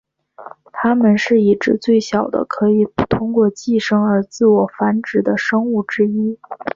[0.71, 6.39] 它们是已知最小的可以不通过寄生而自我繁殖的生物之一。